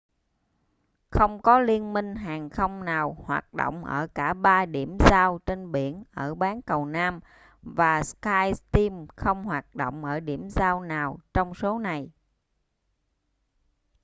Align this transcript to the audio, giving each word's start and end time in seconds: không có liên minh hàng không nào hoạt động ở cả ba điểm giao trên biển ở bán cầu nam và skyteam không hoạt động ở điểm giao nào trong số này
không 1.09 1.41
có 1.41 1.59
liên 1.59 1.93
minh 1.93 2.15
hàng 2.15 2.49
không 2.49 2.85
nào 2.85 3.13
hoạt 3.25 3.53
động 3.53 3.85
ở 3.85 4.07
cả 4.15 4.33
ba 4.33 4.65
điểm 4.65 4.97
giao 5.09 5.39
trên 5.45 5.71
biển 5.71 6.03
ở 6.13 6.35
bán 6.35 6.61
cầu 6.61 6.85
nam 6.85 7.19
và 7.61 8.03
skyteam 8.03 9.07
không 9.15 9.43
hoạt 9.43 9.75
động 9.75 10.05
ở 10.05 10.19
điểm 10.19 10.49
giao 10.49 10.81
nào 10.81 11.17
trong 11.33 11.53
số 11.55 11.79
này 11.79 12.11